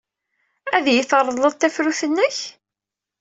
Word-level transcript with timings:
Ad 0.75 0.85
iyi-treḍled 0.87 1.55
tafrut-nnek? 1.57 2.37